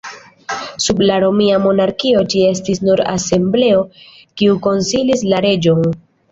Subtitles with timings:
[0.85, 5.89] Sub la Romia monarkio, ĝi estis nur asembleo kiu konsilis la reĝon.